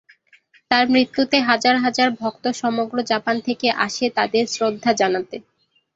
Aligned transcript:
তার 0.71 0.85
মৃত্যুতে 0.89 1.37
হাজার 1.49 1.75
হাজার 1.83 2.09
ভক্ত 2.19 2.43
সমগ্র 2.61 2.97
জাপান 3.11 3.35
থেকে 3.47 3.67
আসে 3.85 4.05
তাদের 4.17 4.43
শ্রদ্ধা 4.53 4.91
জানাতে। 5.01 5.37